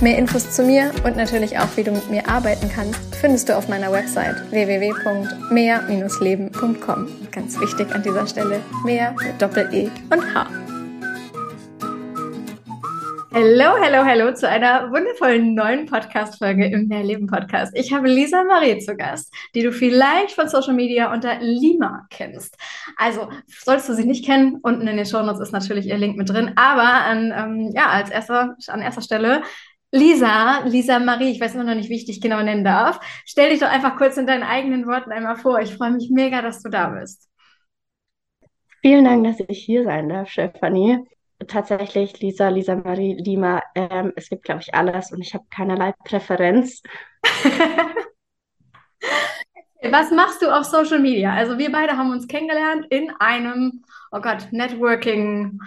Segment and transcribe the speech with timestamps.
[0.00, 3.56] Mehr Infos zu mir und natürlich auch, wie du mit mir arbeiten kannst, findest du
[3.56, 7.08] auf meiner Website www.mehr-leben.com.
[7.30, 10.48] Ganz wichtig an dieser Stelle, mehr mit Doppel-E und H.
[13.32, 17.76] Hallo, hallo, hallo zu einer wundervollen neuen Podcast-Folge im Mehrleben-Podcast.
[17.76, 22.56] Ich habe Lisa Marie zu Gast, die du vielleicht von Social Media unter Lima kennst.
[22.96, 26.30] Also, solltest du sie nicht kennen, unten in den Shownotes ist natürlich ihr Link mit
[26.30, 26.52] drin.
[26.54, 29.42] Aber an, ähm, ja, als erster, an erster Stelle
[29.94, 32.98] Lisa, Lisa Marie, ich weiß immer noch nicht, wie ich dich genau nennen darf.
[33.24, 35.60] Stell dich doch einfach kurz in deinen eigenen Worten einmal vor.
[35.60, 37.28] Ich freue mich mega, dass du da bist.
[38.82, 40.98] Vielen Dank, dass ich hier sein darf, Stefanie.
[41.46, 45.92] Tatsächlich, Lisa, Lisa Marie, Lima, ähm, es gibt, glaube ich, alles und ich habe keinerlei
[46.04, 46.82] Präferenz.
[49.90, 51.32] Was machst du auf Social Media?
[51.34, 55.60] Also wir beide haben uns kennengelernt in einem, oh Gott, Networking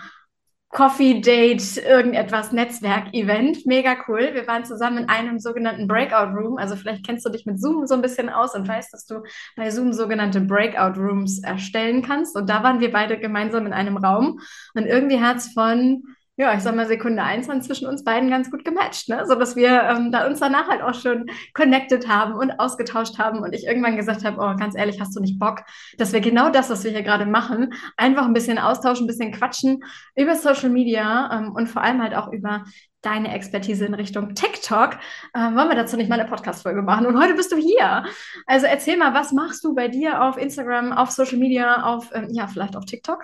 [0.78, 3.66] Coffee Date, irgendetwas, Netzwerk-Event.
[3.66, 4.30] Mega cool.
[4.36, 6.60] Wir waren zusammen in einem sogenannten Breakout Room.
[6.60, 9.24] Also vielleicht kennst du dich mit Zoom so ein bisschen aus und weißt, dass du
[9.56, 12.36] bei Zoom sogenannte Breakout Rooms erstellen kannst.
[12.36, 14.40] Und da waren wir beide gemeinsam in einem Raum.
[14.76, 16.04] Und irgendwie hat es von
[16.40, 19.26] ja, ich sag mal, Sekunde eins waren zwischen uns beiden ganz gut gematcht, ne?
[19.26, 23.40] So dass wir ähm, da uns danach halt auch schon connected haben und ausgetauscht haben
[23.40, 25.64] und ich irgendwann gesagt habe, oh, ganz ehrlich, hast du nicht Bock,
[25.98, 29.32] dass wir genau das, was wir hier gerade machen, einfach ein bisschen austauschen, ein bisschen
[29.32, 29.84] quatschen
[30.16, 32.66] über Social Media ähm, und vor allem halt auch über
[33.02, 35.00] deine Expertise in Richtung TikTok.
[35.34, 37.08] Äh, wollen wir dazu nicht mal eine Podcast-Folge machen?
[37.08, 38.06] Und heute bist du hier.
[38.46, 42.28] Also erzähl mal, was machst du bei dir auf Instagram, auf Social Media, auf, ähm,
[42.30, 43.24] ja, vielleicht auf TikTok?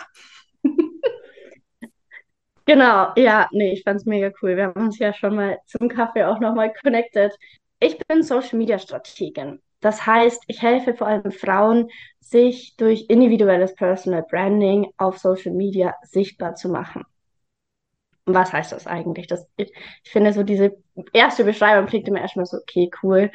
[2.66, 4.56] Genau, ja, nee, ich fand's mega cool.
[4.56, 7.34] Wir haben uns ja schon mal zum Kaffee auch nochmal connected.
[7.79, 9.62] Ich bin Social Media Strategin.
[9.81, 11.90] Das heißt, ich helfe vor allem Frauen,
[12.22, 17.03] sich durch individuelles Personal Branding auf Social Media sichtbar zu machen.
[18.25, 19.28] Was heißt das eigentlich?
[19.28, 19.72] Das, ich,
[20.03, 20.78] ich finde so diese
[21.12, 23.31] erste Beschreibung klingt immer erstmal so, okay, cool.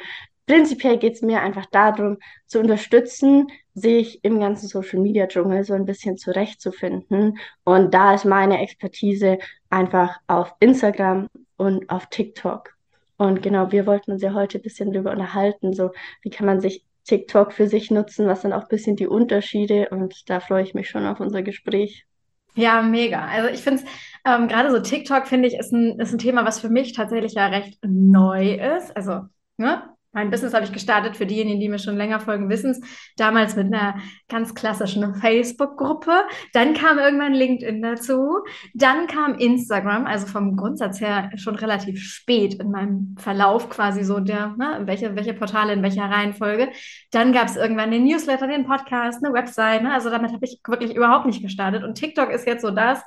[0.49, 2.17] Prinzipiell geht es mir einfach darum,
[2.47, 7.37] zu unterstützen, sich im ganzen Social Media Dschungel so ein bisschen zurechtzufinden.
[7.63, 9.37] Und da ist meine Expertise
[9.69, 12.71] einfach auf Instagram und auf TikTok.
[13.17, 15.91] Und genau, wir wollten uns ja heute ein bisschen darüber unterhalten, so
[16.23, 19.89] wie kann man sich TikTok für sich nutzen, was sind auch ein bisschen die Unterschiede
[19.91, 22.07] und da freue ich mich schon auf unser Gespräch.
[22.55, 23.23] Ja, mega.
[23.27, 23.89] Also ich finde es,
[24.25, 27.33] ähm, gerade so TikTok, finde ich, ist ein, ist ein Thema, was für mich tatsächlich
[27.33, 28.97] ja recht neu ist.
[28.97, 29.25] Also,
[29.57, 32.81] ne, mein Business habe ich gestartet, für diejenigen, die mir schon länger folgen, wissen es,
[33.15, 33.95] damals mit einer
[34.27, 36.23] ganz klassischen Facebook-Gruppe.
[36.53, 38.39] Dann kam irgendwann LinkedIn dazu.
[38.73, 44.19] Dann kam Instagram, also vom Grundsatz her schon relativ spät in meinem Verlauf quasi so
[44.19, 46.69] der, ne, welche, welche Portale in welcher Reihenfolge.
[47.11, 49.83] Dann gab es irgendwann den Newsletter, den Podcast, eine Website.
[49.83, 49.93] Ne?
[49.93, 51.83] Also damit habe ich wirklich überhaupt nicht gestartet.
[51.83, 53.03] Und TikTok ist jetzt so das,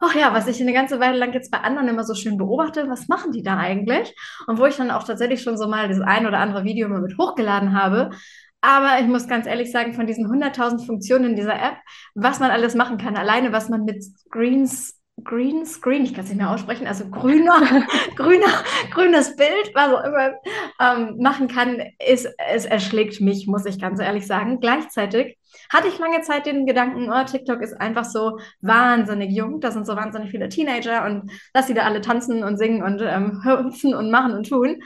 [0.00, 2.88] ach ja, was ich eine ganze Weile lang jetzt bei anderen immer so schön beobachte,
[2.88, 4.14] was machen die da eigentlich?
[4.46, 7.02] Und wo ich dann auch tatsächlich schon so mal das ein oder andere Video mal
[7.02, 8.10] mit hochgeladen habe.
[8.62, 11.76] Aber ich muss ganz ehrlich sagen, von diesen 100.000 Funktionen in dieser App,
[12.14, 16.30] was man alles machen kann, alleine was man mit Screens Green Screen, ich kann es
[16.30, 17.60] nicht mehr aussprechen, also grüner,
[18.16, 20.32] grüner, grünes Bild, was auch immer
[20.80, 24.60] ähm, machen kann, ist, es erschlägt mich, muss ich ganz ehrlich sagen.
[24.60, 25.38] Gleichzeitig
[25.70, 29.86] hatte ich lange Zeit den Gedanken, oh, TikTok ist einfach so wahnsinnig jung, da sind
[29.86, 33.94] so wahnsinnig viele Teenager und dass sie da alle tanzen und singen und ähm, hüpfen
[33.94, 34.82] und machen und tun.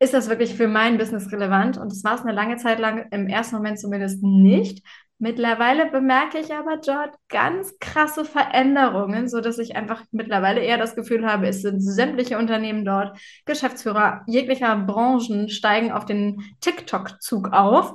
[0.00, 1.78] Ist das wirklich für mein Business relevant?
[1.78, 4.84] Und das war es eine lange Zeit lang, im ersten Moment zumindest nicht.
[5.18, 10.96] Mittlerweile bemerke ich aber dort ganz krasse Veränderungen, so dass ich einfach mittlerweile eher das
[10.96, 13.16] Gefühl habe, es sind sämtliche Unternehmen dort,
[13.46, 17.94] Geschäftsführer jeglicher Branchen steigen auf den TikTok-Zug auf.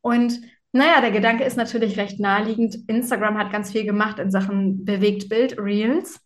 [0.00, 0.40] Und
[0.72, 2.76] naja, der Gedanke ist natürlich recht naheliegend.
[2.88, 6.20] Instagram hat ganz viel gemacht in Sachen Bewegtbild, Reels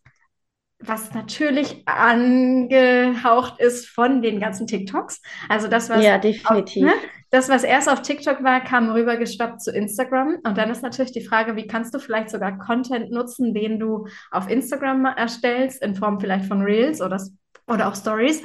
[0.79, 5.21] was natürlich angehaucht ist von den ganzen TikToks.
[5.49, 6.85] Also das, was ja, definitiv.
[6.85, 6.93] Auf, ne,
[7.31, 10.37] das, was erst auf TikTok war, kam rübergestoppt zu Instagram.
[10.43, 14.07] Und dann ist natürlich die Frage, wie kannst du vielleicht sogar Content nutzen, den du
[14.31, 17.21] auf Instagram erstellst, in Form vielleicht von Reels oder,
[17.67, 18.41] oder auch Stories.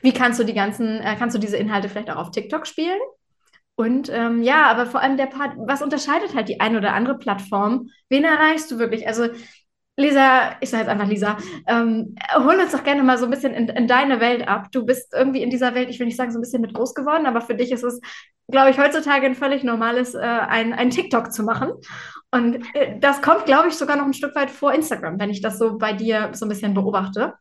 [0.00, 2.98] Wie kannst du die ganzen, äh, kannst du diese Inhalte vielleicht auch auf TikTok spielen?
[3.74, 7.18] Und ähm, ja, aber vor allem der Part, was unterscheidet halt die eine oder andere
[7.18, 7.88] Plattform?
[8.08, 9.06] Wen erreichst du wirklich?
[9.06, 9.28] Also
[9.98, 11.36] Lisa, ich sage jetzt einfach Lisa,
[11.66, 14.70] ähm, hol uns doch gerne mal so ein bisschen in, in, deine Welt ab.
[14.70, 16.94] Du bist irgendwie in dieser Welt, ich will nicht sagen, so ein bisschen mit groß
[16.94, 18.00] geworden, aber für dich ist es,
[18.48, 21.72] glaube ich, heutzutage ein völlig normales, äh, ein, ein TikTok zu machen.
[22.30, 25.42] Und äh, das kommt, glaube ich, sogar noch ein Stück weit vor Instagram, wenn ich
[25.42, 27.34] das so bei dir so ein bisschen beobachte.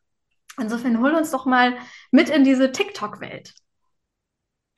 [0.60, 1.78] Insofern hol uns doch mal
[2.10, 3.54] mit in diese TikTok-Welt.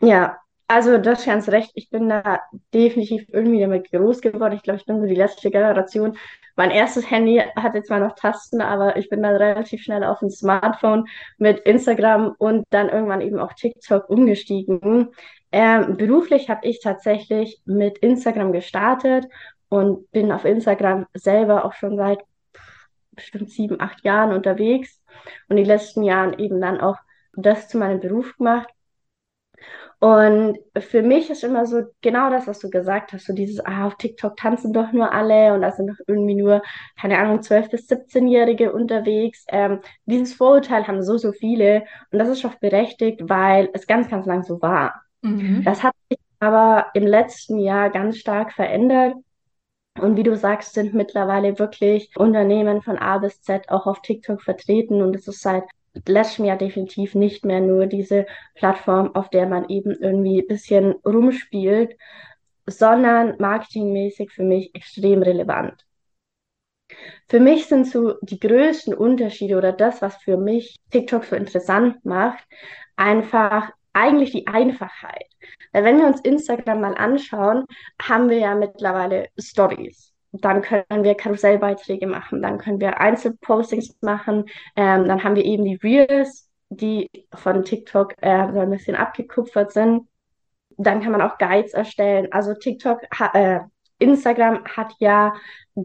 [0.01, 0.37] Ja,
[0.69, 1.71] also du hast ganz recht.
[1.73, 2.41] Ich bin da
[2.73, 4.53] definitiv irgendwie damit groß geworden.
[4.53, 6.15] Ich glaube, ich bin so die letzte Generation.
[6.55, 10.29] Mein erstes Handy hatte zwar noch Tasten, aber ich bin dann relativ schnell auf ein
[10.29, 11.07] Smartphone
[11.39, 15.09] mit Instagram und dann irgendwann eben auch TikTok umgestiegen.
[15.51, 19.25] Ähm, beruflich habe ich tatsächlich mit Instagram gestartet
[19.69, 22.19] und bin auf Instagram selber auch schon seit
[23.11, 25.01] bestimmt sieben, acht Jahren unterwegs
[25.47, 26.97] und die letzten Jahren eben dann auch
[27.33, 28.69] das zu meinem Beruf gemacht.
[29.99, 33.85] Und für mich ist immer so genau das, was du gesagt hast, so dieses, ah,
[33.85, 36.61] auf TikTok tanzen doch nur alle und da sind doch irgendwie nur,
[36.99, 39.45] keine Ahnung, 12- bis 17-Jährige unterwegs.
[39.49, 44.09] Ähm, dieses Vorurteil haben so, so viele und das ist auch berechtigt, weil es ganz,
[44.09, 45.01] ganz lang so war.
[45.21, 45.63] Mhm.
[45.65, 49.15] Das hat sich aber im letzten Jahr ganz stark verändert.
[49.99, 54.41] Und wie du sagst, sind mittlerweile wirklich Unternehmen von A bis Z auch auf TikTok
[54.41, 55.01] vertreten.
[55.01, 55.65] Und es ist seit
[56.07, 58.25] letztem Jahr definitiv nicht mehr nur diese
[58.55, 61.97] Plattform, auf der man eben irgendwie ein bisschen rumspielt,
[62.65, 65.85] sondern marketingmäßig für mich extrem relevant.
[67.27, 72.03] Für mich sind so die größten Unterschiede oder das, was für mich TikTok so interessant
[72.03, 72.43] macht,
[72.95, 75.25] einfach eigentlich die Einfachheit.
[75.71, 77.65] Weil wenn wir uns Instagram mal anschauen,
[78.01, 80.08] haben wir ja mittlerweile Stories.
[80.31, 84.45] Dann können wir Karussellbeiträge machen, dann können wir Einzelpostings machen,
[84.75, 89.71] ähm, dann haben wir eben die Reels, die von TikTok äh, so ein bisschen abgekupfert
[89.71, 90.07] sind.
[90.77, 92.27] Dann kann man auch Guides erstellen.
[92.31, 93.01] Also TikTok,
[93.33, 93.59] äh,
[93.99, 95.33] Instagram hat ja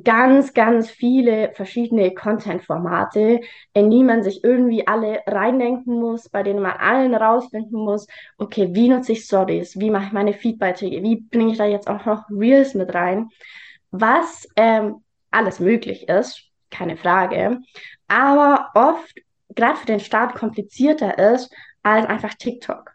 [0.03, 3.41] ganz, ganz viele verschiedene Content-Formate,
[3.75, 8.07] in die man sich irgendwie alle reindenken muss, bei denen man allen rausfinden muss,
[8.39, 11.89] okay, wie nutze ich Stories, wie mache ich meine Feedbeiträge, wie bringe ich da jetzt
[11.89, 13.29] auch noch Reels mit rein,
[13.95, 17.61] was ähm, alles möglich ist, keine Frage,
[18.09, 19.15] aber oft
[19.55, 21.55] gerade für den Start komplizierter ist
[21.85, 22.91] als einfach TikTok,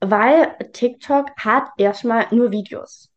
[0.00, 3.10] weil TikTok hat erstmal nur Videos.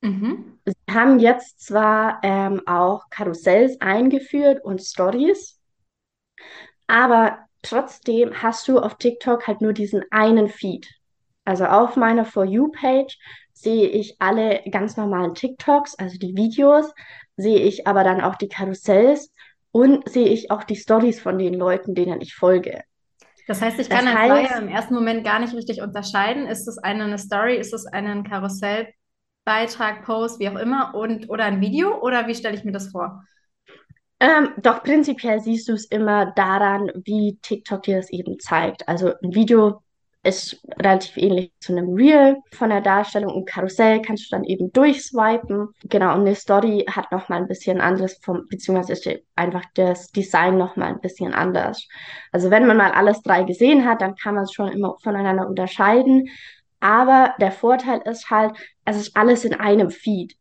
[0.00, 0.60] Mhm.
[0.64, 5.58] Sie haben jetzt zwar ähm, auch Karussells eingeführt und Stories,
[6.86, 10.88] aber trotzdem hast du auf TikTok halt nur diesen einen Feed.
[11.44, 13.18] Also auf meiner For You-Page
[13.60, 16.92] sehe ich alle ganz normalen TikToks, also die Videos,
[17.36, 19.32] sehe ich aber dann auch die Karussells
[19.72, 22.82] und sehe ich auch die Stories von den Leuten, denen ich folge.
[23.46, 26.46] Das heißt, ich kann das als heißt, Laie im ersten Moment gar nicht richtig unterscheiden.
[26.46, 28.88] Ist es eine, eine Story, ist es ein Karussell
[29.44, 32.90] Beitrag, Post, wie auch immer, und oder ein Video oder wie stelle ich mir das
[32.92, 33.24] vor?
[34.20, 38.86] Ähm, doch prinzipiell siehst du es immer daran, wie TikTok dir das eben zeigt.
[38.86, 39.82] Also ein Video
[40.22, 43.34] ist relativ ähnlich zu einem Reel von der Darstellung.
[43.34, 45.68] Ein Karussell kannst du dann eben durchswipen.
[45.84, 50.58] Genau, und eine Story hat nochmal ein bisschen anderes, vom, beziehungsweise ist einfach das Design
[50.58, 51.88] nochmal ein bisschen anders.
[52.32, 55.48] Also wenn man mal alles drei gesehen hat, dann kann man es schon immer voneinander
[55.48, 56.28] unterscheiden.
[56.80, 58.52] Aber der Vorteil ist halt,
[58.84, 60.34] es ist alles in einem Feed.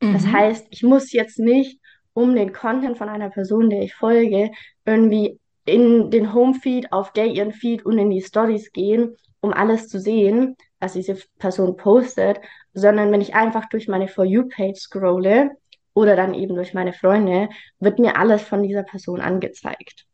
[0.00, 0.12] Mhm.
[0.12, 1.80] Das heißt, ich muss jetzt nicht
[2.14, 4.50] um den Content von einer Person, der ich folge,
[4.84, 9.88] irgendwie in den Home-Feed, auf der ihren Feed und in die Stories gehen, um alles
[9.88, 12.40] zu sehen, was diese Person postet,
[12.72, 15.50] sondern wenn ich einfach durch meine For You-Page scrolle
[15.94, 20.06] oder dann eben durch meine Freunde, wird mir alles von dieser Person angezeigt.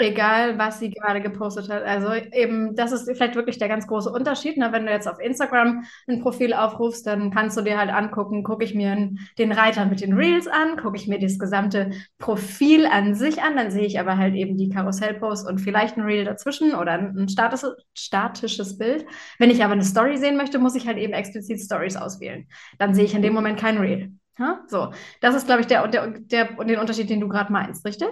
[0.00, 1.82] Egal, was sie gerade gepostet hat.
[1.84, 4.56] Also eben, das ist vielleicht wirklich der ganz große Unterschied.
[4.56, 4.72] Ne?
[4.72, 8.64] Wenn du jetzt auf Instagram ein Profil aufrufst, dann kannst du dir halt angucken, gucke
[8.64, 13.14] ich mir den Reiter mit den Reels an, gucke ich mir das gesamte Profil an
[13.14, 16.74] sich an, dann sehe ich aber halt eben die Karussellposts und vielleicht ein Reel dazwischen
[16.74, 19.04] oder ein statis statisches Bild.
[19.38, 22.46] Wenn ich aber eine Story sehen möchte, muss ich halt eben explizit Stories auswählen.
[22.78, 24.12] Dann sehe ich in dem Moment kein Reel.
[24.38, 24.64] Ja?
[24.66, 28.08] So, das ist, glaube ich, der, der, der, den Unterschied, den du gerade meinst, richtig?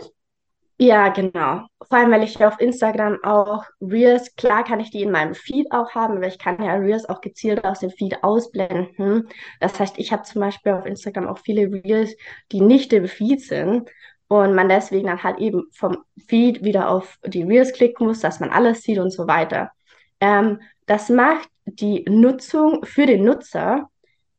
[0.81, 1.67] Ja, genau.
[1.89, 5.73] Vor allem, weil ich auf Instagram auch Reels, klar kann ich die in meinem Feed
[5.73, 9.29] auch haben, aber ich kann ja Reels auch gezielt aus dem Feed ausblenden.
[9.61, 12.15] Das heißt, ich habe zum Beispiel auf Instagram auch viele Reels,
[12.53, 13.91] die nicht im Feed sind
[14.29, 15.97] und man deswegen dann halt eben vom
[16.29, 19.73] Feed wieder auf die Reels klicken muss, dass man alles sieht und so weiter.
[20.21, 23.91] Ähm, das macht die Nutzung für den Nutzer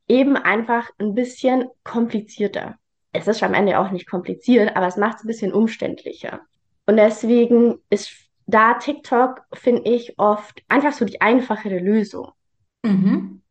[0.08, 2.78] eben einfach ein bisschen komplizierter
[3.11, 6.41] es ist am Ende auch nicht kompliziert, aber es macht es ein bisschen umständlicher.
[6.85, 8.11] Und deswegen ist
[8.45, 12.31] da TikTok, finde ich, oft einfach so die einfachere Lösung.
[12.83, 13.41] Mhm.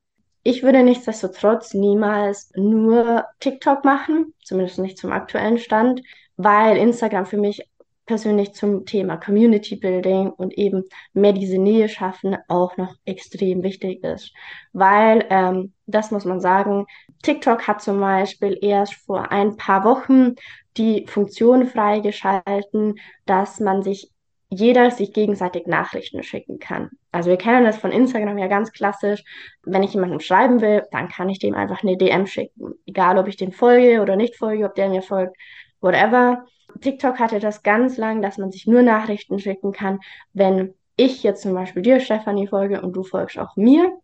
[0.43, 6.03] Ich würde nichtsdestotrotz niemals nur TikTok machen, zumindest nicht zum aktuellen Stand,
[6.37, 7.69] weil Instagram für mich
[8.09, 14.03] persönlich zum Thema Community Building und eben mehr diese Nähe schaffen auch noch extrem wichtig
[14.03, 14.33] ist.
[14.73, 16.87] Weil, ähm, das muss man sagen,
[17.23, 20.35] TikTok hat zum Beispiel erst vor ein paar Wochen
[20.77, 22.97] die Funktion freigeschalten,
[23.27, 24.11] dass man sich
[24.51, 26.91] jeder sich gegenseitig Nachrichten schicken kann.
[27.13, 29.23] Also wir kennen das von Instagram ja ganz klassisch.
[29.63, 32.73] Wenn ich jemandem schreiben will, dann kann ich dem einfach eine DM schicken.
[32.87, 35.37] Egal, ob ich dem folge oder nicht folge, ob der mir folgt,
[35.81, 36.47] whatever.
[36.81, 40.01] TikTok hatte das ganz lang, dass man sich nur Nachrichten schicken kann,
[40.33, 43.99] wenn ich jetzt zum Beispiel dir, Stefanie, folge und du folgst auch mir.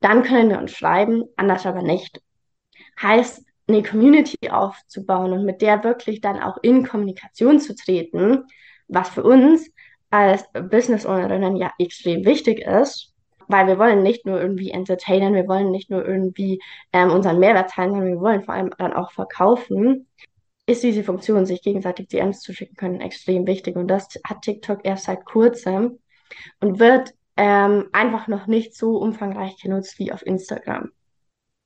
[0.00, 2.20] Dann können wir uns schreiben, anders aber nicht.
[3.00, 8.44] Heißt, eine Community aufzubauen und mit der wirklich dann auch in Kommunikation zu treten,
[8.88, 9.70] was für uns
[10.10, 13.14] als Business Ownerinnen ja extrem wichtig ist,
[13.46, 16.60] weil wir wollen nicht nur irgendwie entertainen, wir wollen nicht nur irgendwie
[16.92, 20.06] ähm, unseren Mehrwert teilen, sondern wir wollen vor allem dann auch verkaufen,
[20.68, 23.76] ist diese Funktion, sich gegenseitig DMs zu schicken können, extrem wichtig.
[23.76, 25.98] Und das hat TikTok erst seit kurzem
[26.60, 30.90] und wird ähm, einfach noch nicht so umfangreich genutzt wie auf Instagram.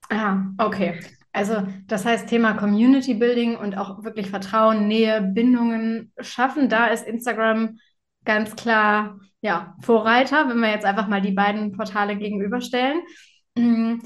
[0.09, 1.01] Ah, okay.
[1.33, 6.69] Also das heißt Thema Community Building und auch wirklich Vertrauen, Nähe, Bindungen schaffen.
[6.69, 7.79] Da ist Instagram
[8.25, 13.01] ganz klar ja, Vorreiter, wenn wir jetzt einfach mal die beiden Portale gegenüberstellen.
[13.57, 13.97] Mm,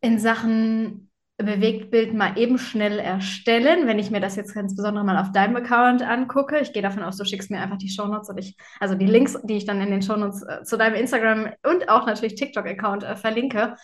[0.00, 1.09] in Sachen
[1.44, 5.56] Bewegtbild mal eben schnell erstellen, wenn ich mir das jetzt ganz besonders mal auf deinem
[5.56, 6.58] Account angucke.
[6.60, 9.38] Ich gehe davon aus, du schickst mir einfach die Shownotes und ich, also die Links,
[9.42, 13.16] die ich dann in den Shownotes äh, zu deinem Instagram und auch natürlich TikTok-Account äh,
[13.16, 13.76] verlinke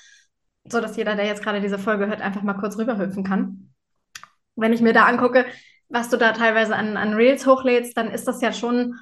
[0.70, 3.72] so dass jeder, der jetzt gerade diese Folge hört, einfach mal kurz rüberhüpfen kann.
[4.56, 5.46] Wenn ich mir da angucke,
[5.88, 8.96] was du da teilweise an, an Reels hochlädst, dann ist das ja schon,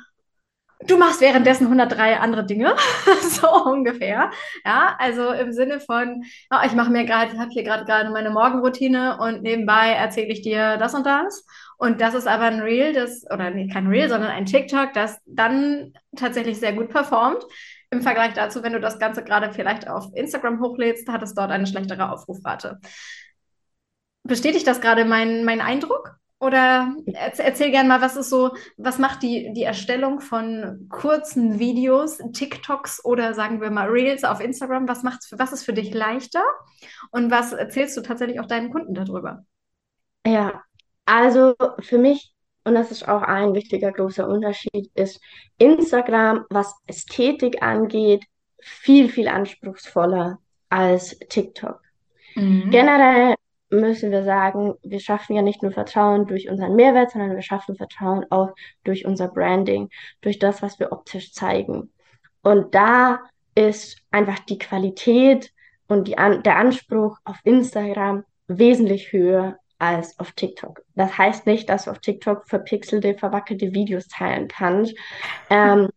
[0.81, 2.75] du machst währenddessen 103 andere Dinge,
[3.23, 4.31] so ungefähr.
[4.65, 8.31] Ja, also im Sinne von, oh, ich mache mir gerade, habe hier gerade gerade meine
[8.31, 11.47] Morgenroutine und nebenbei erzähle ich dir das und das.
[11.77, 15.19] Und das ist aber ein Reel, das, oder nee, kein Reel, sondern ein TikTok, das
[15.27, 17.45] dann tatsächlich sehr gut performt.
[17.91, 21.51] Im Vergleich dazu, wenn du das Ganze gerade vielleicht auf Instagram hochlädst, hat es dort
[21.51, 22.81] eine schlechtere Aufrufrate.
[24.23, 26.17] Bestätigt das gerade mein, mein Eindruck?
[26.45, 32.19] Oder erzähl, gerne mal, was ist so, was macht die, die Erstellung von kurzen Videos,
[32.19, 34.87] TikToks oder sagen wir mal Reels auf Instagram?
[34.87, 36.45] Was macht's für, was ist für dich leichter?
[37.11, 39.47] Und was erzählst du tatsächlich auch deinen Kunden darüber?
[40.27, 40.63] Ja,
[41.07, 42.35] also für mich
[42.65, 45.21] und das ist auch ein wichtiger großer Unterschied, ist
[45.59, 48.25] Instagram, was Ästhetik angeht,
[48.61, 51.81] viel, viel anspruchsvoller als TikTok.
[52.35, 52.71] Mhm.
[52.71, 53.35] Generell
[53.71, 57.77] müssen wir sagen, wir schaffen ja nicht nur Vertrauen durch unseren Mehrwert, sondern wir schaffen
[57.77, 58.51] Vertrauen auch
[58.85, 59.91] durch unser Branding,
[60.21, 61.93] durch das, was wir optisch zeigen.
[62.43, 63.21] Und da
[63.55, 65.53] ist einfach die Qualität
[65.89, 70.83] und die, der Anspruch auf Instagram wesentlich höher als auf TikTok.
[70.95, 74.95] Das heißt nicht, dass du auf TikTok verpixelte, verwackelte Videos teilen kannst.
[75.51, 75.89] Ähm,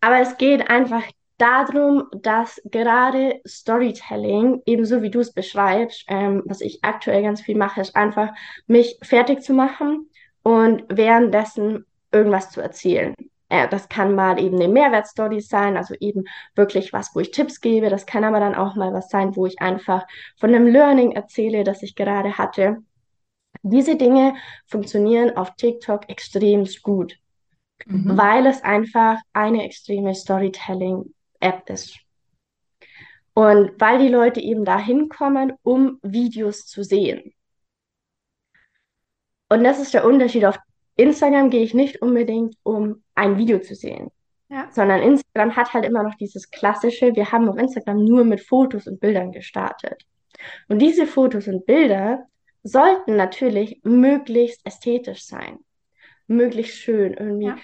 [0.00, 1.02] aber es geht einfach
[1.38, 7.56] darum, dass gerade Storytelling, ebenso wie du es beschreibst, ähm, was ich aktuell ganz viel
[7.56, 8.30] mache, ist einfach,
[8.66, 10.10] mich fertig zu machen
[10.42, 13.14] und währenddessen irgendwas zu erzählen.
[13.48, 17.60] Äh, das kann mal eben eine Mehrwertstory sein, also eben wirklich was, wo ich Tipps
[17.60, 17.88] gebe.
[17.88, 21.64] Das kann aber dann auch mal was sein, wo ich einfach von einem Learning erzähle,
[21.64, 22.78] das ich gerade hatte.
[23.62, 24.34] Diese Dinge
[24.66, 27.16] funktionieren auf TikTok extrem gut,
[27.86, 28.16] mhm.
[28.16, 30.14] weil es einfach eine extreme
[31.38, 31.98] Storytelling-App ist.
[33.34, 37.32] Und weil die Leute eben da hinkommen, um Videos zu sehen.
[39.48, 40.44] Und das ist der Unterschied.
[40.44, 40.58] Auf
[40.96, 44.10] Instagram gehe ich nicht unbedingt, um ein Video zu sehen.
[44.48, 44.68] Ja.
[44.72, 48.86] Sondern Instagram hat halt immer noch dieses klassische, wir haben auf Instagram nur mit Fotos
[48.86, 50.04] und Bildern gestartet.
[50.68, 52.26] Und diese Fotos und Bilder
[52.62, 55.58] sollten natürlich möglichst ästhetisch sein,
[56.26, 57.58] möglichst schön, irgendwie ja.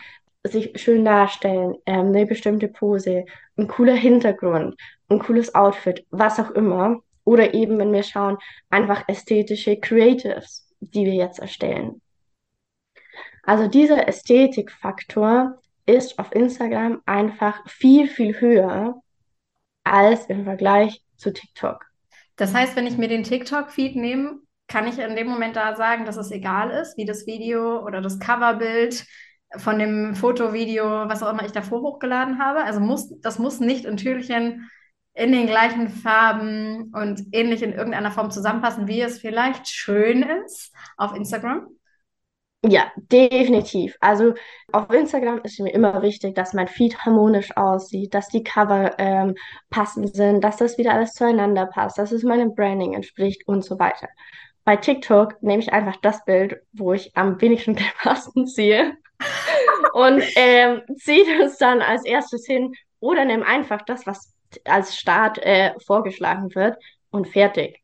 [0.45, 3.25] Sich schön darstellen, ähm, eine bestimmte Pose,
[3.57, 4.77] ein cooler Hintergrund,
[5.09, 7.01] ein cooles Outfit, was auch immer.
[7.25, 8.37] Oder eben, wenn wir schauen,
[8.69, 12.03] einfach ästhetische Creatives, die wir jetzt erstellen.
[13.43, 19.01] Also dieser Ästhetikfaktor ist auf Instagram einfach viel, viel höher
[19.85, 21.87] als im Vergleich zu TikTok.
[22.37, 26.05] Das heißt, wenn ich mir den TikTok-Feed nehme kann ich in dem Moment da sagen,
[26.05, 29.07] dass es egal ist, wie das Video oder das Coverbild
[29.59, 32.65] von dem Fotovideo, was auch immer ich davor hochgeladen habe.
[32.65, 34.71] Also muss, das muss nicht in Türchen
[35.15, 40.73] in den gleichen Farben und ähnlich in irgendeiner Form zusammenpassen, wie es vielleicht schön ist
[40.97, 41.69] auf Instagram.
[42.67, 43.95] Ja, definitiv.
[44.01, 44.35] Also
[44.73, 49.35] auf Instagram ist mir immer wichtig, dass mein Feed harmonisch aussieht, dass die Cover ähm,
[49.69, 53.79] passend sind, dass das wieder alles zueinander passt, dass es meinem Branding entspricht und so
[53.79, 54.09] weiter.
[54.65, 58.97] bei TikTok nehme ich einfach das Bild, wo ich am wenigsten Grimassen sehe
[59.93, 65.39] und ähm, ziehe das dann als erstes hin oder nehme einfach das, was als Start
[65.39, 66.77] äh, vorgeschlagen wird
[67.11, 67.81] und fertig.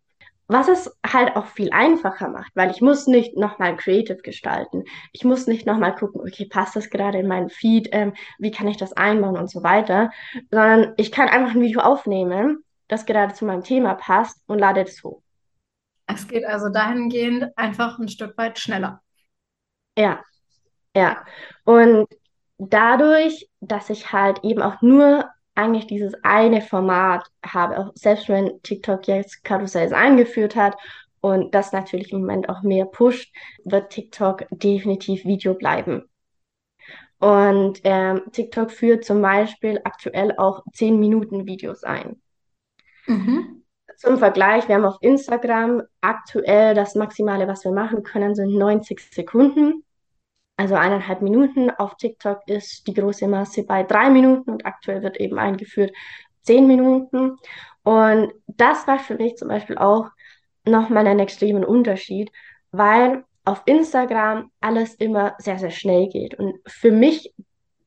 [0.47, 4.83] Was es halt auch viel einfacher macht, weil ich muss nicht nochmal creative gestalten.
[5.13, 8.67] Ich muss nicht nochmal gucken, okay, passt das gerade in meinen Feed, ähm, wie kann
[8.67, 10.11] ich das einbauen und so weiter,
[10.51, 14.81] sondern ich kann einfach ein Video aufnehmen, das gerade zu meinem Thema passt und lade
[14.81, 15.23] es hoch.
[16.07, 19.01] Es geht also dahingehend einfach ein Stück weit schneller.
[19.97, 20.21] Ja,
[20.97, 21.25] ja.
[21.65, 22.09] Und
[22.59, 28.63] dadurch, dass ich halt eben auch nur eigentlich dieses eine Format habe, auch selbst wenn
[28.63, 30.77] TikTok jetzt Karussells eingeführt hat
[31.21, 33.33] und das natürlich im Moment auch mehr pusht,
[33.65, 36.09] wird TikTok definitiv Video bleiben.
[37.19, 42.21] Und ähm, TikTok führt zum Beispiel aktuell auch 10 Minuten Videos ein.
[43.07, 43.65] Mhm.
[43.99, 48.99] Zum Vergleich, wir haben auf Instagram aktuell das Maximale, was wir machen können, sind 90
[49.13, 49.85] Sekunden.
[50.61, 51.71] Also eineinhalb Minuten.
[51.71, 55.91] Auf TikTok ist die große Masse bei drei Minuten und aktuell wird eben eingeführt
[56.43, 57.39] zehn Minuten.
[57.83, 60.11] Und das war für mich zum Beispiel auch
[60.67, 62.31] nochmal einen extremen Unterschied,
[62.73, 66.35] weil auf Instagram alles immer sehr, sehr schnell geht.
[66.35, 67.33] Und für mich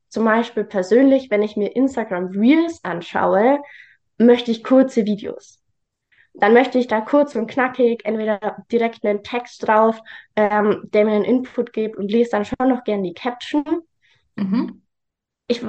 [0.08, 3.60] zum Beispiel persönlich, wenn ich mir Instagram Reels anschaue,
[4.18, 5.63] möchte ich kurze Videos
[6.34, 10.00] dann möchte ich da kurz und knackig entweder direkt einen Text drauf,
[10.34, 13.64] ähm, der mir einen Input gibt und lese dann schon noch gerne die Caption.
[14.34, 14.82] Mhm.
[15.46, 15.62] Ich,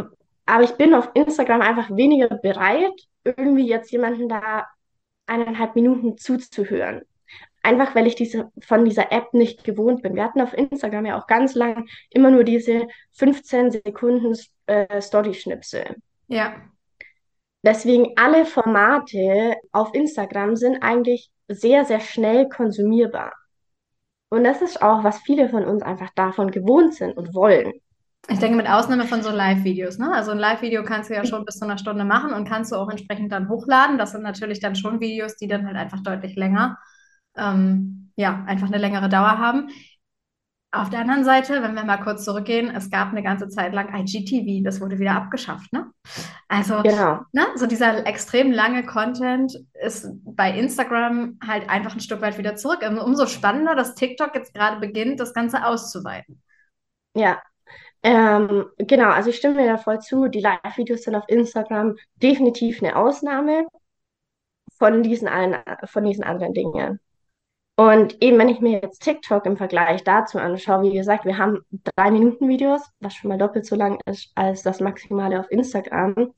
[0.45, 2.93] aber ich bin auf Instagram einfach weniger bereit,
[3.23, 4.65] irgendwie jetzt jemanden da
[5.27, 7.01] eineinhalb Minuten zuzuhören.
[7.61, 10.15] Einfach weil ich diese, von dieser App nicht gewohnt bin.
[10.15, 14.35] Wir hatten auf Instagram ja auch ganz lang immer nur diese 15 Sekunden
[14.67, 15.95] äh, Story-Schnipsel.
[16.27, 16.55] Ja.
[17.65, 23.33] Deswegen alle Formate auf Instagram sind eigentlich sehr, sehr schnell konsumierbar.
[24.29, 27.73] Und das ist auch, was viele von uns einfach davon gewohnt sind und wollen.
[28.27, 29.97] Ich denke, mit Ausnahme von so Live-Videos.
[29.97, 30.11] Ne?
[30.13, 32.75] Also ein Live-Video kannst du ja schon bis zu einer Stunde machen und kannst du
[32.75, 33.97] auch entsprechend dann hochladen.
[33.97, 36.77] Das sind natürlich dann schon Videos, die dann halt einfach deutlich länger,
[37.35, 39.69] ähm, ja, einfach eine längere Dauer haben.
[40.71, 43.95] Auf der anderen Seite, wenn wir mal kurz zurückgehen, es gab eine ganze Zeit lang
[43.95, 45.89] IGTV, das wurde wieder abgeschafft, ne?
[46.49, 47.21] Also, genau.
[47.31, 52.57] ne, so dieser extrem lange Content ist bei Instagram halt einfach ein Stück weit wieder
[52.57, 52.79] zurück.
[52.81, 56.41] Umso spannender, dass TikTok jetzt gerade beginnt, das Ganze auszuweiten.
[57.15, 57.41] Ja,
[58.05, 60.27] ähm, genau, also ich stimme mir da voll zu.
[60.27, 63.65] Die Live-Videos sind auf Instagram definitiv eine Ausnahme
[64.77, 66.99] von diesen, allen, von diesen anderen Dingen.
[67.77, 71.59] Und eben, wenn ich mir jetzt TikTok im Vergleich dazu anschaue, wie gesagt, wir haben
[71.95, 76.33] drei Minuten Videos, was schon mal doppelt so lang ist als das Maximale auf Instagram.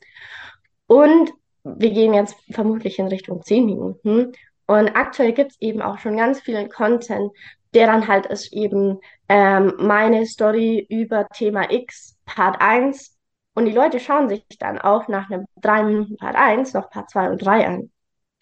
[0.87, 1.31] Und
[1.63, 4.31] wir gehen jetzt vermutlich in Richtung zehn Minuten.
[4.65, 7.31] Und aktuell gibt es eben auch schon ganz viel Content,
[7.73, 13.15] der dann halt ist eben ähm, meine Story über Thema X, Part 1.
[13.53, 17.09] Und die Leute schauen sich dann auch nach einem drei Minuten Part 1 noch Part
[17.11, 17.91] 2 und 3 an.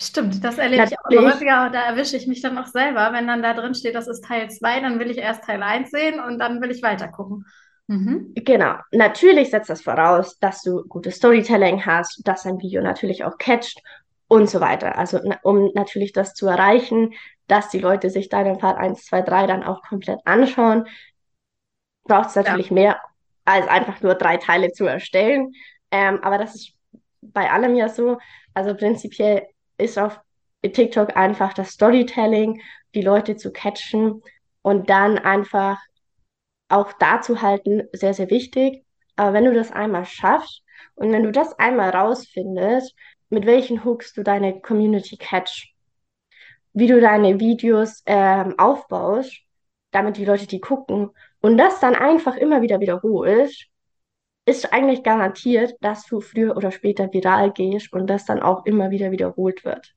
[0.02, 1.70] Stimmt, das erlebe ich auch häufiger.
[1.70, 4.50] Da erwische ich mich dann auch selber, wenn dann da drin steht, das ist Teil
[4.50, 7.46] 2, dann will ich erst Teil 1 sehen und dann will ich weiter gucken.
[7.88, 8.34] Mhm.
[8.36, 8.76] Genau.
[8.92, 13.82] Natürlich setzt das voraus, dass du gutes Storytelling hast, dass ein Video natürlich auch catcht
[14.28, 14.98] und so weiter.
[14.98, 17.14] Also um natürlich das zu erreichen,
[17.48, 20.88] dass die Leute sich deinen Part 1, 2, 3 dann auch komplett anschauen,
[22.04, 22.74] braucht es natürlich ja.
[22.74, 23.02] mehr
[23.46, 25.54] als einfach nur drei Teile zu erstellen.
[25.92, 26.74] Ähm, aber das ist
[27.22, 28.18] bei allem ja so.
[28.54, 30.20] Also prinzipiell ist auf
[30.62, 32.62] TikTok einfach das Storytelling,
[32.94, 34.22] die Leute zu catchen
[34.62, 35.80] und dann einfach
[36.70, 38.84] auch dazu halten, sehr, sehr wichtig.
[39.16, 40.64] Aber wenn du das einmal schaffst
[40.96, 42.96] und wenn du das einmal rausfindest,
[43.30, 45.74] mit welchen Hooks du deine Community catch,
[46.74, 49.42] wie du deine Videos ähm, aufbaust,
[49.92, 51.12] damit die Leute die gucken
[51.42, 53.68] und das dann einfach immer wieder wiederholst,
[54.46, 58.92] ist eigentlich garantiert, dass du früher oder später viral gehst und das dann auch immer
[58.92, 59.96] wieder wiederholt wird.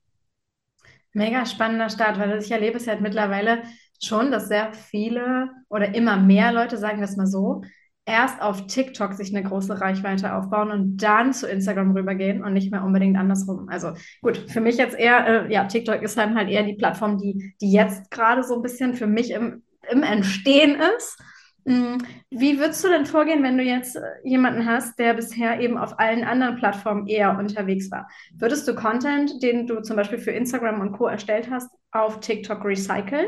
[1.13, 3.63] Mega spannender Start, weil ich erlebe es halt mittlerweile
[4.01, 7.61] schon, dass sehr viele oder immer mehr Leute, sagen wir es mal so,
[8.05, 12.71] erst auf TikTok sich eine große Reichweite aufbauen und dann zu Instagram rübergehen und nicht
[12.71, 13.69] mehr unbedingt andersrum.
[13.69, 17.19] Also gut, für mich jetzt eher, äh, ja, TikTok ist dann halt eher die Plattform,
[17.19, 21.19] die, die jetzt gerade so ein bisschen für mich im, im Entstehen ist.
[21.69, 21.99] Mm,
[22.31, 25.99] wie würdest du denn vorgehen, wenn du jetzt äh, jemanden hast, der bisher eben auf
[25.99, 28.07] allen anderen Plattformen eher unterwegs war?
[28.33, 31.05] Würdest du Content, den du zum Beispiel für Instagram und Co.
[31.05, 33.27] erstellt hast, auf TikTok recyceln?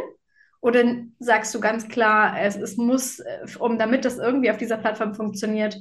[0.60, 0.84] Oder
[1.20, 5.14] sagst du ganz klar, es, es muss, äh, um damit das irgendwie auf dieser Plattform
[5.14, 5.78] funktioniert,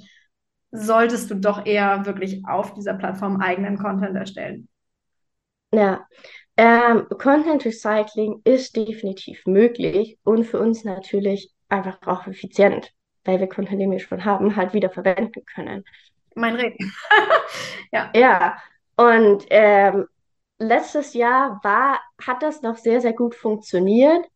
[0.70, 4.68] solltest du doch eher wirklich auf dieser Plattform eigenen Content erstellen?
[5.72, 6.06] Ja,
[6.58, 12.92] ähm, Content Recycling ist definitiv möglich und für uns natürlich einfach auch effizient,
[13.24, 15.84] weil wir Content, den wir schon haben, halt wieder verwenden können.
[16.34, 16.92] Mein Reden.
[17.92, 18.10] ja.
[18.14, 18.56] Ja,
[18.96, 20.06] und ähm,
[20.58, 24.26] letztes Jahr war, hat das noch sehr, sehr gut funktioniert.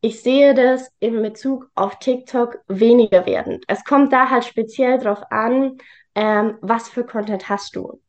[0.00, 3.60] Ich sehe das in Bezug auf TikTok weniger werden.
[3.68, 5.78] Es kommt da halt speziell drauf an,
[6.14, 8.00] ähm, was für Content hast du.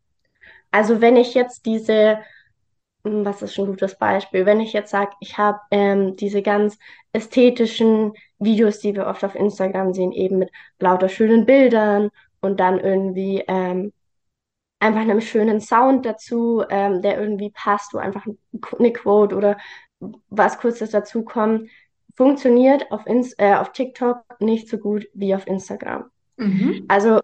[0.72, 2.20] Also wenn ich jetzt diese,
[3.04, 6.78] was ist schon ein gutes Beispiel, wenn ich jetzt sage, ich habe ähm, diese ganz
[7.14, 12.10] ästhetischen Videos, die wir oft auf Instagram sehen, eben mit lauter schönen Bildern
[12.42, 13.92] und dann irgendwie ähm,
[14.80, 18.26] einfach einem schönen Sound dazu, ähm, der irgendwie passt, wo einfach
[18.78, 19.58] eine Quote oder
[20.30, 21.70] was kurzes dazu kommt,
[22.16, 26.06] funktioniert auf, Inst äh, auf TikTok nicht so gut wie auf Instagram.
[26.38, 26.86] Mhm.
[26.88, 27.22] Also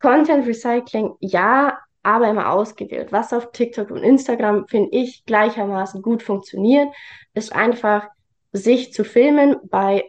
[0.00, 3.12] Content Recycling ja, aber immer ausgewählt.
[3.12, 6.88] Was auf TikTok und Instagram, finde ich, gleichermaßen gut funktioniert,
[7.34, 8.08] ist einfach
[8.52, 10.04] sich zu filmen bei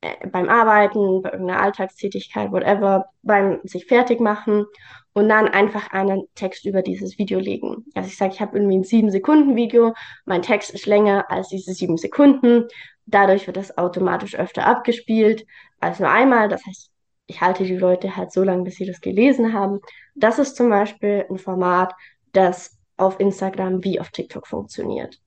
[0.00, 4.66] äh, beim Arbeiten, bei irgendeiner Alltagstätigkeit, whatever, beim sich fertig machen
[5.12, 7.84] und dann einfach einen Text über dieses Video legen.
[7.94, 11.48] Also ich sage, ich habe irgendwie ein sieben Sekunden Video, mein Text ist länger als
[11.48, 12.66] diese sieben Sekunden.
[13.06, 15.46] Dadurch wird das automatisch öfter abgespielt
[15.80, 16.48] als nur einmal.
[16.48, 16.90] Das heißt,
[17.28, 19.80] ich halte die Leute halt so lange, bis sie das gelesen haben.
[20.14, 21.94] Das ist zum Beispiel ein Format,
[22.32, 25.20] das auf Instagram wie auf TikTok funktioniert.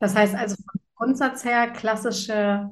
[0.00, 2.68] Das heißt also vom Grundsatz her klassische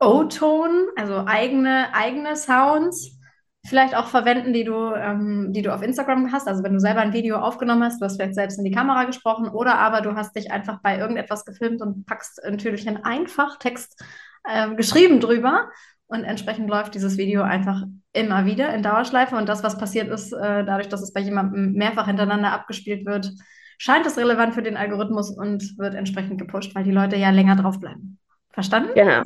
[0.00, 3.18] O-Ton, also eigene, eigene Sounds
[3.66, 6.46] vielleicht auch verwenden, die du, ähm, die du auf Instagram hast.
[6.46, 9.04] Also wenn du selber ein Video aufgenommen hast, du hast vielleicht selbst in die Kamera
[9.04, 13.58] gesprochen oder aber du hast dich einfach bei irgendetwas gefilmt und packst natürlich einen einfach
[13.58, 14.02] Text
[14.44, 15.70] äh, geschrieben drüber
[16.06, 20.32] und entsprechend läuft dieses Video einfach immer wieder in Dauerschleife und das, was passiert ist,
[20.32, 23.30] äh, dadurch, dass es bei jemandem mehrfach hintereinander abgespielt wird,
[23.78, 27.56] scheint es relevant für den Algorithmus und wird entsprechend gepusht, weil die Leute ja länger
[27.56, 28.18] draufbleiben.
[28.54, 28.90] Verstanden?
[28.94, 29.22] Genau.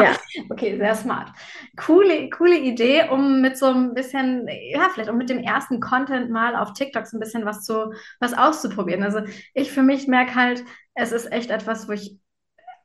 [0.00, 0.16] Ja.
[0.50, 1.28] okay, sehr smart.
[1.76, 6.30] Coole, coole Idee, um mit so ein bisschen, ja, vielleicht auch mit dem ersten Content
[6.30, 9.04] mal auf TikTok so ein bisschen was zu, was auszuprobieren.
[9.04, 9.20] Also
[9.54, 12.18] ich für mich merke halt, es ist echt etwas, wo ich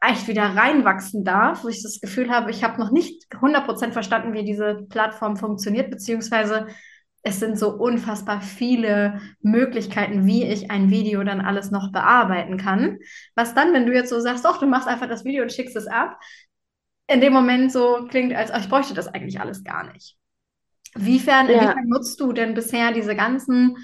[0.08, 4.34] echt wieder reinwachsen darf, wo ich das Gefühl habe, ich habe noch nicht 100% verstanden,
[4.34, 6.68] wie diese Plattform funktioniert, beziehungsweise
[7.28, 13.00] es sind so unfassbar viele Möglichkeiten, wie ich ein Video dann alles noch bearbeiten kann.
[13.34, 15.76] Was dann, wenn du jetzt so sagst, doch, du machst einfach das Video und schickst
[15.76, 16.20] es ab,
[17.08, 20.18] in dem Moment so klingt, als ich bräuchte das eigentlich alles gar nicht.
[20.94, 21.54] Wiefern, ja.
[21.56, 23.76] inwiefern nutzt du denn bisher diese ganzen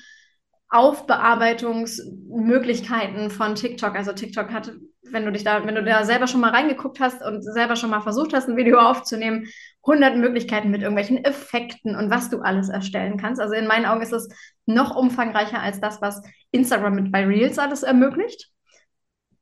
[0.71, 3.95] Aufbearbeitungsmöglichkeiten von TikTok.
[3.95, 4.71] Also TikTok hat,
[5.03, 7.89] wenn du dich da, wenn du da selber schon mal reingeguckt hast und selber schon
[7.89, 9.49] mal versucht hast, ein Video aufzunehmen,
[9.83, 13.41] 100 Möglichkeiten mit irgendwelchen Effekten und was du alles erstellen kannst.
[13.41, 14.29] Also in meinen Augen ist es
[14.65, 18.49] noch umfangreicher als das, was Instagram mit bei Reels alles ermöglicht.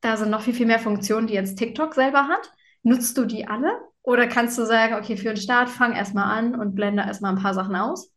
[0.02, 2.52] Da sind noch viel, viel mehr Funktionen, die jetzt TikTok selber hat.
[2.82, 3.72] Nutzt du die alle?
[4.02, 7.42] Oder kannst du sagen, okay, für den Start fang erstmal an und blende erstmal ein
[7.42, 8.12] paar Sachen aus?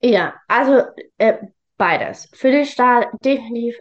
[0.00, 0.84] Ja, also
[1.18, 1.38] äh,
[1.78, 2.28] Beides.
[2.34, 3.78] Für den Start definitiv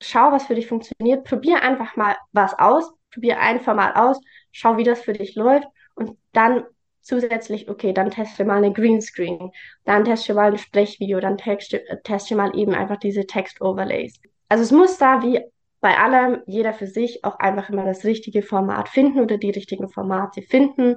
[0.00, 1.24] schau, was für dich funktioniert.
[1.24, 2.92] Probier einfach mal was aus.
[3.12, 4.20] Probier ein Format aus.
[4.50, 5.68] Schau, wie das für dich läuft.
[5.94, 6.64] Und dann
[7.02, 9.52] zusätzlich, okay, dann teste mal eine Greenscreen.
[9.84, 11.20] Dann teste mal ein Sprechvideo.
[11.20, 14.20] Dann teste, teste mal eben einfach diese Text-Overlays.
[14.48, 15.40] Also es muss da wie
[15.80, 19.88] bei allem jeder für sich auch einfach immer das richtige Format finden oder die richtigen
[19.88, 20.96] Formate finden.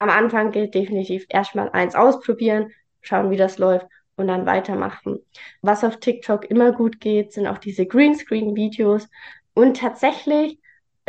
[0.00, 3.86] Am Anfang gilt definitiv erstmal eins ausprobieren, schauen, wie das läuft
[4.18, 5.20] und dann weitermachen.
[5.62, 9.08] Was auf TikTok immer gut geht, sind auch diese Greenscreen-Videos.
[9.54, 10.58] Und tatsächlich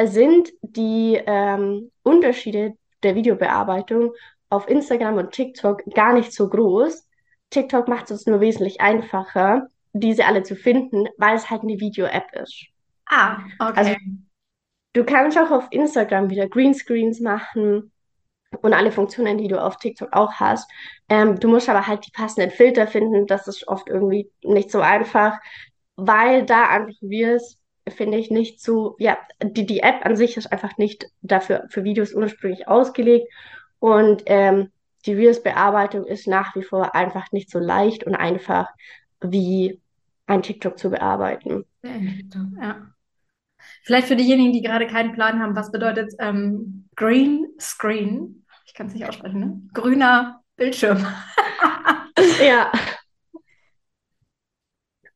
[0.01, 4.13] sind die ähm, Unterschiede der Videobearbeitung
[4.49, 7.07] auf Instagram und TikTok gar nicht so groß.
[7.49, 11.79] TikTok macht es uns nur wesentlich einfacher, diese alle zu finden, weil es halt eine
[11.79, 12.65] Video-App ist.
[13.07, 13.73] Ah, okay.
[13.75, 13.95] Also,
[14.93, 17.91] du kannst auch auf Instagram wieder Greenscreens machen
[18.61, 20.69] und alle Funktionen, die du auf TikTok auch hast.
[21.07, 23.27] Ähm, du musst aber halt die passenden Filter finden.
[23.27, 25.37] Das ist oft irgendwie nicht so einfach,
[25.95, 27.57] weil da einfach Reels,
[27.87, 31.83] finde ich, nicht so, ja, die, die App an sich ist einfach nicht dafür für
[31.83, 33.31] Videos ursprünglich ausgelegt.
[33.79, 34.71] Und ähm,
[35.05, 38.67] die Reels-Bearbeitung ist nach wie vor einfach nicht so leicht und einfach
[39.21, 39.79] wie
[40.27, 41.65] ein TikTok zu bearbeiten.
[42.61, 42.93] Ja.
[43.83, 48.45] Vielleicht für diejenigen, die gerade keinen Plan haben, was bedeutet ähm, Green Screen?
[48.65, 49.61] Ich kann es nicht aussprechen, ne?
[49.73, 51.05] Grüner Bildschirm.
[52.43, 52.71] ja.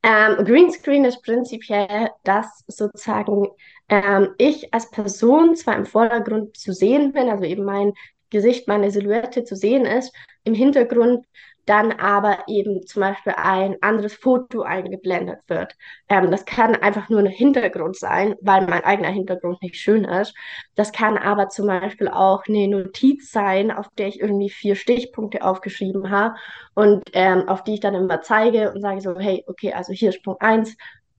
[0.05, 3.47] Ähm, Greenscreen ist prinzipiell, dass sozusagen
[3.87, 7.93] ähm, ich als Person zwar im Vordergrund zu sehen bin, also eben mein
[8.33, 11.25] Gesicht, meine Silhouette zu sehen ist, im Hintergrund
[11.65, 15.75] dann aber eben zum Beispiel ein anderes Foto eingeblendet wird.
[16.09, 20.35] Ähm, das kann einfach nur ein Hintergrund sein, weil mein eigener Hintergrund nicht schön ist.
[20.75, 25.43] Das kann aber zum Beispiel auch eine Notiz sein, auf der ich irgendwie vier Stichpunkte
[25.43, 26.35] aufgeschrieben habe
[26.73, 30.09] und ähm, auf die ich dann immer zeige und sage so, hey, okay, also hier
[30.09, 30.75] ist Punkt 1,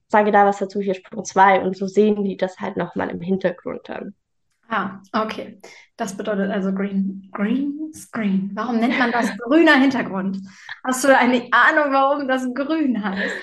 [0.09, 3.11] sage da was dazu, hier ist Punkt 2 und so sehen die das halt nochmal
[3.11, 4.15] im Hintergrund dann.
[4.77, 5.61] Ah, okay.
[5.97, 8.51] Das bedeutet also Green, Green Screen.
[8.55, 10.39] Warum nennt man das grüner Hintergrund?
[10.83, 13.35] Hast du eine Ahnung, warum das grün heißt?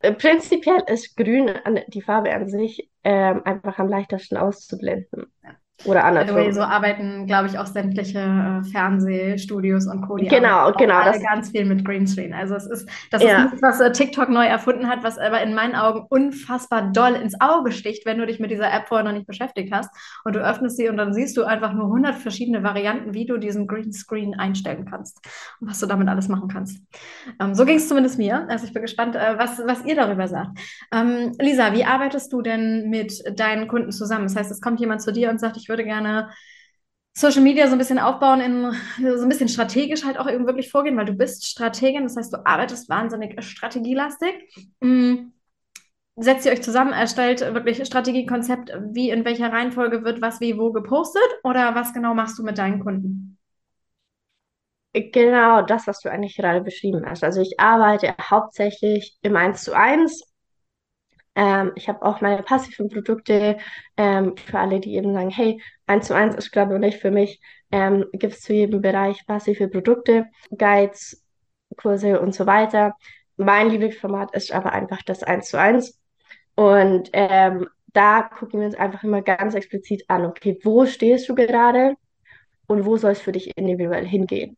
[0.00, 1.52] Äh, prinzipiell ist grün
[1.88, 5.26] die Farbe an sich ähm, einfach am leichtesten auszublenden.
[5.44, 5.50] Ja.
[5.84, 6.52] Oder andersrum.
[6.52, 10.16] so arbeiten, glaube ich, auch sämtliche äh, Fernsehstudios und Co.
[10.16, 10.94] genau, genau.
[10.94, 12.34] Alle das ganz viel mit Greenscreen.
[12.34, 13.44] Also es ist, das ja.
[13.44, 17.14] ist nichts, was äh, TikTok neu erfunden hat, was aber in meinen Augen unfassbar doll
[17.14, 19.90] ins Auge sticht, wenn du dich mit dieser App vorher noch nicht beschäftigt hast
[20.24, 23.38] und du öffnest sie und dann siehst du einfach nur 100 verschiedene Varianten, wie du
[23.38, 25.24] diesen Greenscreen einstellen kannst
[25.60, 26.82] und was du damit alles machen kannst.
[27.40, 28.46] Ähm, so ging es zumindest mir.
[28.50, 30.58] Also ich bin gespannt, äh, was, was ihr darüber sagt.
[30.92, 34.24] Ähm, Lisa, wie arbeitest du denn mit deinen Kunden zusammen?
[34.24, 36.30] Das heißt, es kommt jemand zu dir und sagt, ich würde gerne
[37.14, 38.72] Social Media so ein bisschen aufbauen, in
[39.16, 42.32] so ein bisschen strategisch halt auch eben wirklich vorgehen, weil du bist Strategin, das heißt,
[42.32, 44.34] du arbeitest wahnsinnig strategielastig.
[44.80, 45.32] Mhm.
[46.16, 50.70] Setzt ihr euch zusammen, erstellt wirklich Strategiekonzept, wie in welcher Reihenfolge wird was wie wo
[50.72, 53.38] gepostet oder was genau machst du mit deinen Kunden?
[54.92, 57.22] Genau das, was du eigentlich gerade beschrieben hast.
[57.22, 60.29] Also ich arbeite hauptsächlich im 1 zu 1
[61.34, 63.58] ähm, ich habe auch meine passiven Produkte
[63.96, 67.10] ähm, für alle, die eben sagen, hey, eins zu eins ist glaube ich nicht für
[67.10, 67.40] mich.
[67.70, 71.24] Ähm, Gibt es zu jedem Bereich passive Produkte, Guides,
[71.76, 72.96] Kurse und so weiter.
[73.36, 75.98] Mein Lieblingsformat ist aber einfach das eins zu eins.
[76.56, 81.34] Und ähm, da gucken wir uns einfach immer ganz explizit an, okay, wo stehst du
[81.34, 81.94] gerade
[82.66, 84.56] und wo soll es für dich individuell hingehen?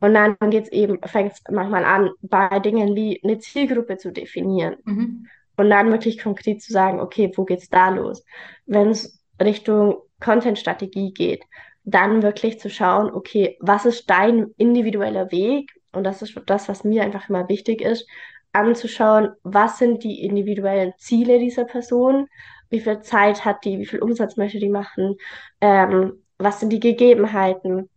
[0.00, 4.12] Und dann geht es eben, fängt es manchmal an, bei Dingen wie eine Zielgruppe zu
[4.12, 4.76] definieren.
[4.84, 5.28] Mhm.
[5.56, 8.24] Und dann wirklich konkret zu sagen, okay, wo geht's da los?
[8.66, 11.44] Wenn es Richtung Content-Strategie geht,
[11.84, 15.70] dann wirklich zu schauen, okay, was ist dein individueller Weg?
[15.92, 18.08] Und das ist das, was mir einfach immer wichtig ist,
[18.52, 22.28] anzuschauen, was sind die individuellen Ziele dieser Person,
[22.70, 25.16] wie viel Zeit hat die, wie viel Umsatz möchte die machen,
[25.60, 27.88] ähm, was sind die Gegebenheiten.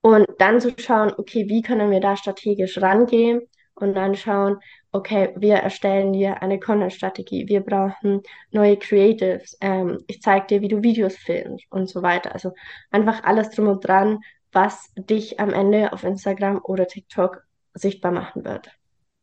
[0.00, 3.40] Und dann zu schauen, okay, wie können wir da strategisch rangehen
[3.74, 4.58] und dann schauen,
[4.94, 10.68] okay, wir erstellen dir eine Content-Strategie, wir brauchen neue Creatives, ähm, ich zeige dir, wie
[10.68, 12.32] du Videos filmst und so weiter.
[12.32, 12.52] Also
[12.92, 14.20] einfach alles drum und dran,
[14.52, 17.42] was dich am Ende auf Instagram oder TikTok
[17.74, 18.70] sichtbar machen wird.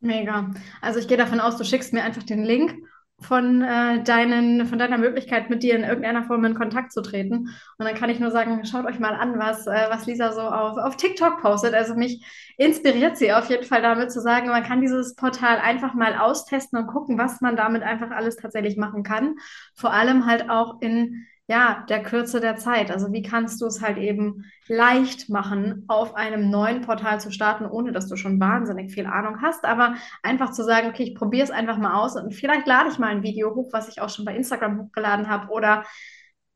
[0.00, 0.50] Mega.
[0.82, 2.74] Also ich gehe davon aus, du schickst mir einfach den Link
[3.22, 7.48] von, äh, deinen, von deiner Möglichkeit, mit dir in irgendeiner Form in Kontakt zu treten.
[7.78, 10.42] Und dann kann ich nur sagen, schaut euch mal an, was, äh, was Lisa so
[10.42, 11.74] auf, auf TikTok postet.
[11.74, 12.24] Also mich
[12.56, 16.78] inspiriert sie auf jeden Fall damit zu sagen, man kann dieses Portal einfach mal austesten
[16.78, 19.36] und gucken, was man damit einfach alles tatsächlich machen kann.
[19.74, 22.90] Vor allem halt auch in ja, der Kürze der Zeit.
[22.90, 27.66] Also wie kannst du es halt eben leicht machen, auf einem neuen Portal zu starten,
[27.66, 31.44] ohne dass du schon wahnsinnig viel Ahnung hast, aber einfach zu sagen, okay, ich probiere
[31.44, 34.08] es einfach mal aus und vielleicht lade ich mal ein Video hoch, was ich auch
[34.08, 35.84] schon bei Instagram hochgeladen habe oder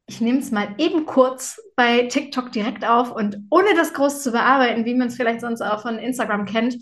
[0.08, 4.30] ich nehme es mal eben kurz bei TikTok direkt auf und ohne das groß zu
[4.30, 6.76] bearbeiten, wie man es vielleicht sonst auch von Instagram kennt,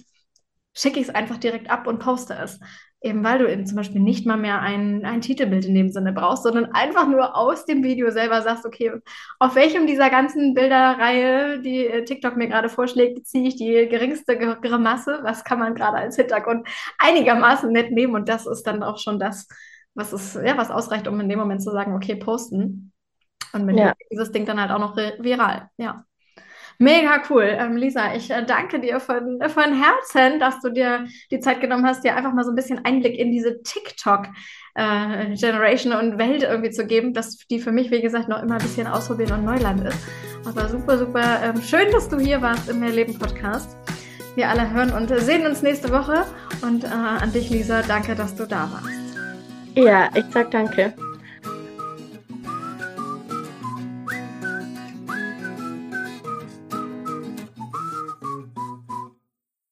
[0.74, 2.60] schicke ich es einfach direkt ab und poste es
[3.04, 6.12] eben weil du eben zum Beispiel nicht mal mehr ein, ein Titelbild in dem Sinne
[6.12, 8.92] brauchst, sondern einfach nur aus dem Video selber sagst, okay,
[9.38, 14.38] auf welchem dieser ganzen Bilderreihe, die äh, TikTok mir gerade vorschlägt, ziehe ich die geringste
[14.38, 16.66] Grimasse, was kann man gerade als Hintergrund
[16.98, 19.48] einigermaßen nett nehmen und das ist dann auch schon das,
[19.94, 22.92] was ist, ja, was ausreicht, um in dem Moment zu sagen, okay, posten.
[23.52, 23.92] Und mit ja.
[24.10, 26.04] dieses Ding dann halt auch noch viral, ja.
[26.78, 27.56] Mega cool.
[27.58, 31.87] Ähm, Lisa, ich äh, danke dir von, von Herzen, dass du dir die Zeit genommen
[31.87, 36.70] hast, dir einfach mal so ein bisschen Einblick in diese TikTok-Generation äh, und Welt irgendwie
[36.70, 39.84] zu geben, dass die für mich, wie gesagt, noch immer ein bisschen ausprobieren und Neuland
[39.84, 39.98] ist.
[40.46, 43.76] Aber super, super ähm, schön, dass du hier warst im Mehrleben Podcast.
[44.34, 46.24] Wir alle hören und sehen uns nächste Woche.
[46.62, 48.88] Und äh, an dich, Lisa, danke, dass du da warst.
[49.76, 50.94] Ja, ich sag danke.